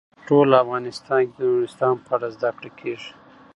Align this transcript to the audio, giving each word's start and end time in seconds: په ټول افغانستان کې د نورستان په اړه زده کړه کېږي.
په 0.15 0.19
ټول 0.27 0.47
افغانستان 0.63 1.21
کې 1.29 1.35
د 1.39 1.43
نورستان 1.53 1.93
په 2.05 2.11
اړه 2.15 2.27
زده 2.35 2.49
کړه 2.57 2.69
کېږي. 2.79 3.11